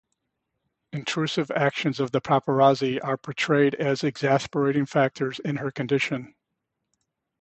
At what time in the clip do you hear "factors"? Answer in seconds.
4.87-5.37